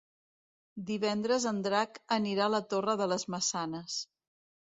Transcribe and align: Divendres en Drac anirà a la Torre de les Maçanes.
Divendres 0.87 1.45
en 1.51 1.59
Drac 1.67 2.01
anirà 2.17 2.47
a 2.47 2.53
la 2.55 2.63
Torre 2.71 2.97
de 3.03 3.09
les 3.13 3.27
Maçanes. 3.35 3.99